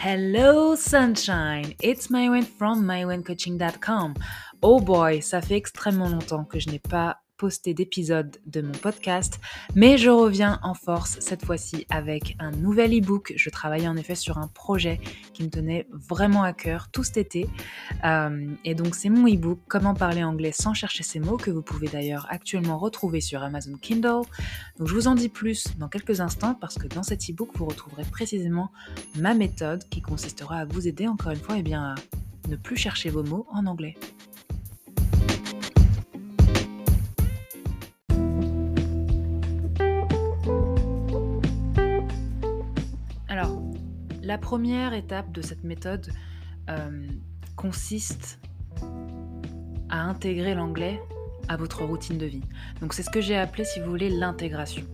Hello 0.00 0.76
sunshine, 0.76 1.74
it's 1.82 2.06
Mywen 2.06 2.44
from 2.44 2.84
mywencoaching.com. 2.84 4.14
Oh 4.62 4.78
boy, 4.78 5.20
ça 5.20 5.42
fait 5.42 5.56
extrêmement 5.56 6.08
longtemps 6.08 6.44
que 6.44 6.60
je 6.60 6.70
n'ai 6.70 6.78
pas 6.78 7.16
posté 7.38 7.72
d'épisode 7.72 8.36
de 8.46 8.60
mon 8.60 8.72
podcast, 8.72 9.40
mais 9.74 9.96
je 9.96 10.10
reviens 10.10 10.58
en 10.62 10.74
force 10.74 11.18
cette 11.20 11.44
fois-ci 11.44 11.86
avec 11.88 12.36
un 12.40 12.50
nouvel 12.50 12.92
e-book. 12.98 13.32
Je 13.36 13.48
travaillais 13.48 13.86
en 13.88 13.96
effet 13.96 14.16
sur 14.16 14.38
un 14.38 14.48
projet 14.48 15.00
qui 15.32 15.44
me 15.44 15.48
tenait 15.48 15.86
vraiment 15.92 16.42
à 16.42 16.52
cœur 16.52 16.88
tout 16.90 17.04
cet 17.04 17.16
été. 17.16 17.48
Euh, 18.04 18.52
et 18.64 18.74
donc 18.74 18.94
c'est 18.94 19.08
mon 19.08 19.26
e-book 19.26 19.60
Comment 19.68 19.94
parler 19.94 20.24
anglais 20.24 20.52
sans 20.52 20.74
chercher 20.74 21.04
ses 21.04 21.20
mots 21.20 21.36
que 21.36 21.50
vous 21.50 21.62
pouvez 21.62 21.86
d'ailleurs 21.86 22.26
actuellement 22.28 22.76
retrouver 22.78 23.20
sur 23.20 23.42
Amazon 23.42 23.76
Kindle. 23.80 24.22
Donc 24.78 24.88
je 24.88 24.94
vous 24.94 25.06
en 25.06 25.14
dis 25.14 25.28
plus 25.28 25.68
dans 25.78 25.88
quelques 25.88 26.20
instants 26.20 26.54
parce 26.54 26.76
que 26.76 26.88
dans 26.88 27.04
cet 27.04 27.30
e-book 27.30 27.50
vous 27.54 27.66
retrouverez 27.66 28.04
précisément 28.04 28.70
ma 29.16 29.34
méthode 29.34 29.88
qui 29.88 30.02
consistera 30.02 30.58
à 30.58 30.64
vous 30.64 30.88
aider 30.88 31.06
encore 31.06 31.32
une 31.32 31.38
fois 31.38 31.56
eh 31.56 31.62
bien, 31.62 31.94
à 31.94 31.94
ne 32.48 32.56
plus 32.56 32.76
chercher 32.76 33.10
vos 33.10 33.22
mots 33.22 33.46
en 33.50 33.66
anglais. 33.66 33.94
La 44.28 44.36
première 44.36 44.92
étape 44.92 45.32
de 45.32 45.40
cette 45.40 45.64
méthode 45.64 46.12
euh, 46.68 47.06
consiste 47.56 48.38
à 49.88 50.02
intégrer 50.02 50.54
l'anglais 50.54 51.00
à 51.48 51.56
votre 51.56 51.82
routine 51.82 52.18
de 52.18 52.26
vie. 52.26 52.42
Donc 52.82 52.92
c'est 52.92 53.02
ce 53.02 53.08
que 53.08 53.22
j'ai 53.22 53.38
appelé, 53.38 53.64
si 53.64 53.80
vous 53.80 53.88
voulez, 53.88 54.10
l'intégration. 54.10 54.84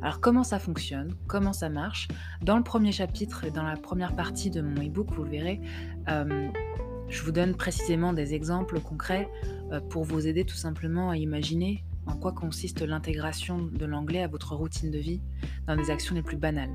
Alors 0.00 0.20
comment 0.20 0.44
ça 0.44 0.60
fonctionne? 0.60 1.12
Comment 1.26 1.52
ça 1.52 1.70
marche? 1.70 2.06
Dans 2.42 2.56
le 2.56 2.62
premier 2.62 2.92
chapitre 2.92 3.42
et 3.42 3.50
dans 3.50 3.64
la 3.64 3.76
première 3.76 4.14
partie 4.14 4.48
de 4.48 4.60
mon 4.60 4.80
e-book, 4.80 5.10
vous 5.10 5.24
le 5.24 5.30
verrez, 5.30 5.60
euh, 6.08 6.48
je 7.08 7.22
vous 7.24 7.32
donne 7.32 7.56
précisément 7.56 8.12
des 8.12 8.32
exemples 8.34 8.78
concrets 8.78 9.28
euh, 9.72 9.80
pour 9.80 10.04
vous 10.04 10.28
aider 10.28 10.44
tout 10.44 10.54
simplement 10.54 11.10
à 11.10 11.16
imaginer 11.16 11.82
en 12.06 12.14
quoi 12.14 12.30
consiste 12.30 12.80
l'intégration 12.82 13.58
de 13.58 13.86
l'anglais 13.86 14.22
à 14.22 14.28
votre 14.28 14.54
routine 14.54 14.92
de 14.92 14.98
vie 14.98 15.20
dans 15.66 15.74
des 15.74 15.90
actions 15.90 16.14
les 16.14 16.22
plus 16.22 16.36
banales. 16.36 16.70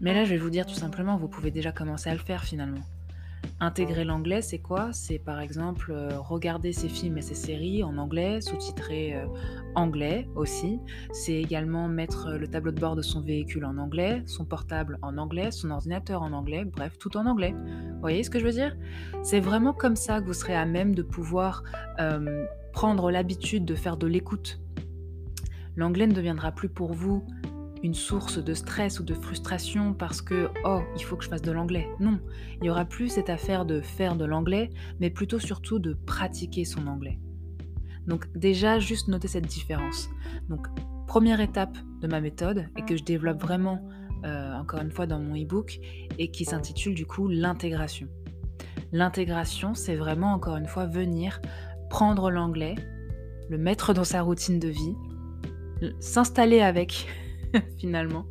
Mais 0.00 0.14
là, 0.14 0.24
je 0.24 0.30
vais 0.30 0.36
vous 0.36 0.50
dire 0.50 0.66
tout 0.66 0.74
simplement, 0.74 1.16
vous 1.16 1.28
pouvez 1.28 1.50
déjà 1.50 1.72
commencer 1.72 2.10
à 2.10 2.14
le 2.14 2.20
faire 2.20 2.44
finalement. 2.44 2.82
Intégrer 3.60 4.04
l'anglais, 4.04 4.42
c'est 4.42 4.58
quoi? 4.58 4.92
C'est 4.92 5.18
par 5.18 5.40
exemple 5.40 5.90
euh, 5.90 6.18
regarder 6.18 6.72
ses 6.72 6.88
films 6.88 7.18
et 7.18 7.22
ses 7.22 7.34
séries 7.34 7.82
en 7.82 7.96
anglais, 7.98 8.40
sous-titrer 8.40 9.16
euh, 9.16 9.26
anglais 9.74 10.28
aussi. 10.36 10.78
C'est 11.12 11.34
également 11.34 11.88
mettre 11.88 12.32
le 12.32 12.46
tableau 12.46 12.70
de 12.70 12.80
bord 12.80 12.94
de 12.94 13.02
son 13.02 13.20
véhicule 13.20 13.64
en 13.64 13.78
anglais, 13.78 14.22
son 14.26 14.44
portable 14.44 14.98
en 15.02 15.18
anglais, 15.18 15.50
son 15.50 15.70
ordinateur 15.70 16.22
en 16.22 16.32
anglais, 16.32 16.64
bref, 16.64 16.98
tout 16.98 17.16
en 17.16 17.26
anglais. 17.26 17.52
Vous 17.52 18.00
voyez 18.00 18.22
ce 18.22 18.30
que 18.30 18.38
je 18.38 18.44
veux 18.44 18.52
dire? 18.52 18.76
C'est 19.22 19.40
vraiment 19.40 19.72
comme 19.72 19.96
ça 19.96 20.20
que 20.20 20.26
vous 20.26 20.34
serez 20.34 20.54
à 20.54 20.64
même 20.64 20.94
de 20.94 21.02
pouvoir 21.02 21.64
euh, 21.98 22.44
prendre 22.72 23.10
l'habitude 23.10 23.64
de 23.64 23.74
faire 23.74 23.96
de 23.96 24.06
l'écoute. 24.06 24.60
L'anglais 25.74 26.06
ne 26.06 26.14
deviendra 26.14 26.52
plus 26.52 26.68
pour 26.68 26.92
vous 26.92 27.24
une 27.82 27.94
source 27.94 28.42
de 28.42 28.54
stress 28.54 29.00
ou 29.00 29.04
de 29.04 29.14
frustration 29.14 29.94
parce 29.94 30.20
que 30.20 30.48
oh, 30.64 30.82
il 30.96 31.02
faut 31.02 31.16
que 31.16 31.24
je 31.24 31.28
fasse 31.28 31.42
de 31.42 31.52
l'anglais. 31.52 31.88
Non, 32.00 32.18
il 32.60 32.66
y 32.66 32.70
aura 32.70 32.84
plus 32.84 33.08
cette 33.08 33.30
affaire 33.30 33.64
de 33.64 33.80
faire 33.80 34.16
de 34.16 34.24
l'anglais, 34.24 34.70
mais 35.00 35.10
plutôt 35.10 35.38
surtout 35.38 35.78
de 35.78 35.94
pratiquer 35.94 36.64
son 36.64 36.86
anglais. 36.86 37.18
Donc 38.06 38.26
déjà, 38.34 38.78
juste 38.78 39.08
noter 39.08 39.28
cette 39.28 39.46
différence. 39.46 40.08
Donc 40.48 40.66
première 41.06 41.40
étape 41.40 41.76
de 42.00 42.06
ma 42.06 42.20
méthode 42.20 42.66
et 42.76 42.82
que 42.82 42.96
je 42.96 43.04
développe 43.04 43.40
vraiment 43.40 43.86
euh, 44.24 44.54
encore 44.54 44.80
une 44.80 44.90
fois 44.90 45.06
dans 45.06 45.18
mon 45.18 45.40
e-book 45.40 45.78
et 46.18 46.30
qui 46.30 46.44
s'intitule 46.44 46.94
du 46.94 47.06
coup 47.06 47.28
l'intégration. 47.28 48.08
L'intégration, 48.92 49.74
c'est 49.74 49.96
vraiment 49.96 50.32
encore 50.32 50.56
une 50.56 50.66
fois 50.66 50.86
venir 50.86 51.40
prendre 51.90 52.30
l'anglais, 52.30 52.74
le 53.48 53.58
mettre 53.58 53.94
dans 53.94 54.04
sa 54.04 54.22
routine 54.22 54.58
de 54.58 54.68
vie, 54.68 54.94
s'installer 56.00 56.60
avec 56.60 57.06
finalement. 57.78 58.26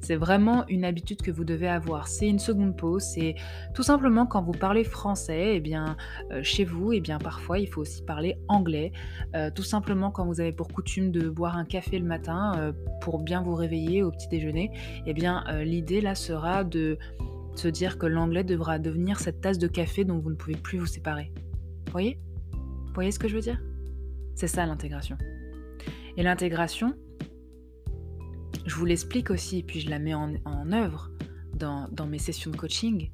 C'est 0.00 0.16
vraiment 0.16 0.64
une 0.68 0.84
habitude 0.84 1.22
que 1.22 1.30
vous 1.30 1.44
devez 1.44 1.68
avoir. 1.68 2.06
C'est 2.06 2.28
une 2.28 2.38
seconde 2.38 2.76
pause. 2.76 3.02
C'est 3.02 3.34
tout 3.74 3.82
simplement 3.82 4.26
quand 4.26 4.42
vous 4.42 4.52
parlez 4.52 4.84
français, 4.84 5.54
et 5.54 5.56
eh 5.56 5.60
bien 5.60 5.96
euh, 6.30 6.42
chez 6.42 6.64
vous, 6.64 6.92
et 6.92 6.96
eh 6.96 7.00
bien 7.00 7.18
parfois 7.18 7.58
il 7.58 7.66
faut 7.66 7.80
aussi 7.80 8.02
parler 8.02 8.38
anglais. 8.48 8.92
Euh, 9.34 9.50
tout 9.54 9.62
simplement 9.62 10.10
quand 10.10 10.24
vous 10.24 10.40
avez 10.40 10.52
pour 10.52 10.68
coutume 10.68 11.10
de 11.10 11.28
boire 11.28 11.56
un 11.56 11.64
café 11.64 11.98
le 11.98 12.06
matin 12.06 12.52
euh, 12.56 12.72
pour 13.00 13.18
bien 13.18 13.42
vous 13.42 13.54
réveiller 13.54 14.02
au 14.02 14.10
petit 14.10 14.28
déjeuner, 14.28 14.70
et 15.06 15.10
eh 15.10 15.12
bien 15.14 15.44
l'idée 15.64 16.00
là 16.00 16.14
sera 16.14 16.64
de 16.64 16.98
se 17.54 17.68
dire 17.68 17.98
que 17.98 18.06
l'anglais 18.06 18.44
devra 18.44 18.78
devenir 18.78 19.18
cette 19.18 19.40
tasse 19.40 19.58
de 19.58 19.66
café 19.66 20.04
dont 20.04 20.18
vous 20.18 20.30
ne 20.30 20.36
pouvez 20.36 20.56
plus 20.56 20.78
vous 20.78 20.86
séparer. 20.86 21.32
Voyez? 21.90 22.18
Vous 22.52 22.94
voyez 22.94 23.10
ce 23.10 23.18
que 23.18 23.28
je 23.28 23.34
veux 23.34 23.40
dire? 23.40 23.60
C'est 24.34 24.46
ça 24.46 24.64
l'intégration. 24.66 25.16
Et 26.16 26.22
l'intégration, 26.22 26.94
je 28.68 28.74
vous 28.74 28.84
l'explique 28.84 29.30
aussi, 29.30 29.62
puis 29.62 29.80
je 29.80 29.88
la 29.88 29.98
mets 29.98 30.14
en, 30.14 30.72
œuvre 30.72 31.10
dans, 31.54 31.88
mes 32.06 32.18
sessions 32.18 32.50
de 32.50 32.56
coaching. 32.56 33.10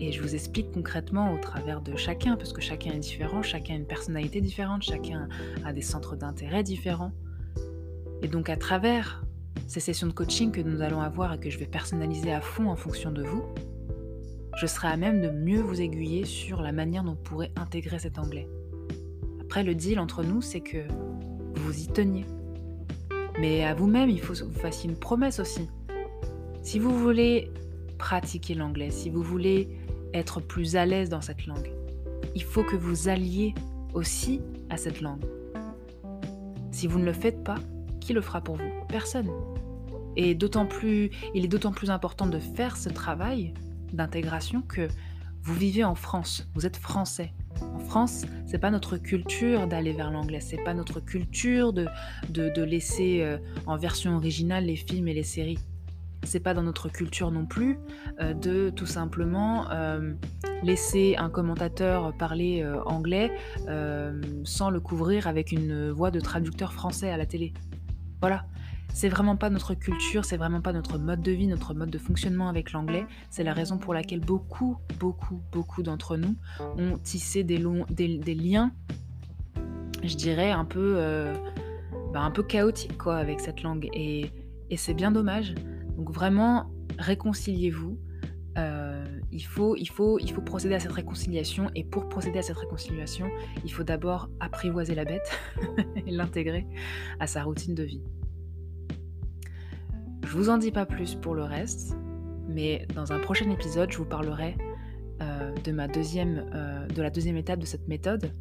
Et 0.00 0.12
je 0.12 0.20
vous 0.22 0.34
explique 0.34 0.72
concrètement 0.72 1.32
au 1.32 1.38
travers 1.38 1.82
de 1.82 1.94
chacun, 1.94 2.36
parce 2.36 2.52
que 2.52 2.60
chacun 2.60 2.92
est 2.92 2.98
différent, 2.98 3.42
chacun 3.42 3.74
a 3.74 3.76
une 3.76 3.86
personnalité 3.86 4.40
différente, 4.40 4.82
chacun 4.82 5.28
a 5.64 5.72
des 5.72 5.82
centres 5.82 6.16
d'intérêt 6.16 6.62
différents. 6.62 7.12
Et 8.22 8.28
donc 8.28 8.48
à 8.48 8.56
travers 8.56 9.24
ces 9.66 9.80
sessions 9.80 10.06
de 10.06 10.12
coaching 10.12 10.50
que 10.50 10.62
nous 10.62 10.80
allons 10.80 11.00
avoir 11.00 11.34
et 11.34 11.38
que 11.38 11.50
je 11.50 11.58
vais 11.58 11.66
personnaliser 11.66 12.32
à 12.32 12.40
fond 12.40 12.70
en 12.70 12.76
fonction 12.76 13.12
de 13.12 13.22
vous, 13.22 13.44
je 14.56 14.66
serai 14.66 14.88
à 14.88 14.96
même 14.96 15.20
de 15.20 15.30
mieux 15.30 15.60
vous 15.60 15.80
aiguiller 15.80 16.24
sur 16.24 16.62
la 16.62 16.72
manière 16.72 17.04
dont 17.04 17.12
vous 17.12 17.22
pourrez 17.22 17.52
intégrer 17.56 17.98
cet 17.98 18.18
anglais. 18.18 18.48
Après, 19.42 19.62
le 19.62 19.74
deal 19.74 20.00
entre 20.00 20.24
nous, 20.24 20.40
c'est 20.40 20.60
que 20.60 20.86
vous 21.54 21.78
y 21.78 21.86
teniez. 21.88 22.24
Mais 23.38 23.64
à 23.64 23.74
vous-même, 23.74 24.10
il 24.10 24.20
faut 24.20 24.32
que 24.32 24.44
vous 24.44 24.60
fassiez 24.60 24.88
une 24.88 24.96
promesse 24.96 25.40
aussi. 25.40 25.68
Si 26.62 26.78
vous 26.78 26.96
voulez 26.96 27.50
pratiquer 27.98 28.54
l'anglais, 28.54 28.90
si 28.90 29.10
vous 29.10 29.22
voulez 29.22 29.68
être 30.12 30.40
plus 30.40 30.76
à 30.76 30.86
l'aise 30.86 31.08
dans 31.08 31.20
cette 31.20 31.46
langue, 31.46 31.72
il 32.34 32.42
faut 32.42 32.62
que 32.62 32.76
vous 32.76 33.08
alliez 33.08 33.54
aussi 33.92 34.40
à 34.70 34.76
cette 34.76 35.00
langue. 35.00 35.24
Si 36.70 36.86
vous 36.86 36.98
ne 36.98 37.04
le 37.04 37.12
faites 37.12 37.42
pas, 37.44 37.58
qui 38.00 38.12
le 38.12 38.20
fera 38.20 38.40
pour 38.40 38.56
vous? 38.56 38.70
Personne. 38.88 39.30
Et 40.16 40.34
d'autant 40.34 40.66
plus, 40.66 41.10
il 41.34 41.44
est 41.44 41.48
d'autant 41.48 41.72
plus 41.72 41.90
important 41.90 42.26
de 42.26 42.38
faire 42.38 42.76
ce 42.76 42.88
travail 42.88 43.54
d'intégration 43.92 44.62
que 44.62 44.88
vous 45.42 45.54
vivez 45.54 45.84
en 45.84 45.94
France, 45.94 46.48
vous 46.54 46.66
êtes 46.66 46.76
français. 46.76 47.32
En 47.62 47.78
France, 47.78 48.24
c'est 48.46 48.58
pas 48.58 48.70
notre 48.70 48.96
culture 48.96 49.66
d'aller 49.66 49.92
vers 49.92 50.10
l'anglais, 50.10 50.40
c'est 50.40 50.62
pas 50.62 50.74
notre 50.74 51.00
culture 51.00 51.72
de, 51.72 51.86
de, 52.30 52.62
laisser 52.62 53.22
euh, 53.22 53.38
en 53.66 53.76
version 53.76 54.16
originale 54.16 54.66
les 54.66 54.76
films 54.76 55.08
et 55.08 55.14
les 55.14 55.22
séries. 55.22 55.58
C'est 56.22 56.40
pas 56.40 56.54
dans 56.54 56.62
notre 56.62 56.88
culture 56.88 57.30
non 57.30 57.44
plus 57.44 57.78
euh, 58.20 58.32
de 58.32 58.70
tout 58.70 58.86
simplement 58.86 59.70
euh, 59.70 60.14
laisser 60.62 61.16
un 61.18 61.28
commentateur 61.28 62.16
parler 62.16 62.64
anglais 62.86 63.30
sans 64.44 64.70
le 64.70 64.80
couvrir 64.80 65.26
avec 65.26 65.52
une 65.52 65.90
voix 65.90 66.10
de 66.10 66.20
traducteur 66.20 66.72
français 66.72 67.10
à 67.10 67.16
la 67.16 67.26
télé. 67.26 67.52
Voilà, 68.20 68.46
c'est 68.94 69.08
vraiment 69.08 69.36
pas 69.36 69.50
notre 69.50 69.74
culture, 69.74 70.24
c'est 70.24 70.36
vraiment 70.36 70.60
pas 70.60 70.72
notre 70.72 70.98
mode 70.98 71.20
de 71.20 71.32
vie, 71.32 71.48
notre 71.48 71.74
mode 71.74 71.90
de 71.90 71.98
fonctionnement 71.98 72.48
avec 72.48 72.70
l'anglais. 72.70 73.04
C'est 73.28 73.42
la 73.42 73.52
raison 73.52 73.76
pour 73.76 73.92
laquelle 73.92 74.20
beaucoup, 74.20 74.78
beaucoup, 75.00 75.42
beaucoup 75.50 75.82
d'entre 75.82 76.16
nous 76.16 76.36
ont 76.60 76.96
tissé 76.98 77.42
des, 77.42 77.58
liens, 77.58 78.70
je 80.04 80.14
dirais, 80.14 80.52
un 80.52 80.64
peu, 80.64 80.94
euh, 80.96 81.34
bah, 82.12 82.20
un 82.20 82.30
peu 82.30 82.44
chaotiques 82.44 82.96
quoi, 82.96 83.16
avec 83.16 83.40
cette 83.40 83.64
langue. 83.64 83.90
Et, 83.92 84.30
c'est 84.76 84.94
bien 84.94 85.12
dommage. 85.12 85.54
Donc 85.96 86.12
vraiment, 86.12 86.70
réconciliez-vous. 86.98 87.98
Euh, 88.58 89.04
il, 89.32 89.44
faut, 89.44 89.76
il, 89.76 89.88
faut, 89.88 90.18
il 90.20 90.30
faut 90.30 90.40
procéder 90.40 90.74
à 90.74 90.80
cette 90.80 90.92
réconciliation 90.92 91.70
et 91.74 91.82
pour 91.82 92.08
procéder 92.08 92.38
à 92.38 92.42
cette 92.42 92.58
réconciliation, 92.58 93.28
il 93.64 93.72
faut 93.72 93.82
d'abord 93.82 94.28
apprivoiser 94.38 94.94
la 94.94 95.04
bête 95.04 95.28
et 96.06 96.10
l'intégrer 96.12 96.66
à 97.18 97.26
sa 97.26 97.42
routine 97.42 97.74
de 97.74 97.82
vie. 97.82 98.00
Je 100.34 100.38
vous 100.40 100.50
en 100.50 100.58
dis 100.58 100.72
pas 100.72 100.84
plus 100.84 101.14
pour 101.14 101.36
le 101.36 101.44
reste, 101.44 101.96
mais 102.48 102.88
dans 102.92 103.12
un 103.12 103.20
prochain 103.20 103.48
épisode, 103.50 103.92
je 103.92 103.98
vous 103.98 104.04
parlerai 104.04 104.56
euh, 105.22 105.52
euh, 105.52 106.86
de 106.88 107.02
la 107.02 107.10
deuxième 107.10 107.36
étape 107.36 107.60
de 107.60 107.66
cette 107.66 107.86
méthode. 107.86 108.32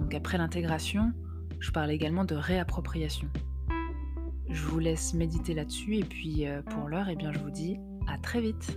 Donc 0.00 0.12
après 0.12 0.38
l'intégration, 0.38 1.12
je 1.60 1.70
parle 1.70 1.92
également 1.92 2.24
de 2.24 2.34
réappropriation. 2.34 3.28
Je 4.50 4.60
vous 4.64 4.80
laisse 4.80 5.14
méditer 5.14 5.54
là-dessus 5.54 5.98
et 5.98 6.04
puis 6.04 6.48
euh, 6.48 6.62
pour 6.62 6.88
l'heure, 6.88 7.08
eh 7.08 7.14
bien, 7.14 7.30
je 7.32 7.38
vous 7.38 7.52
dis 7.52 7.78
à 8.08 8.18
très 8.18 8.40
vite. 8.40 8.76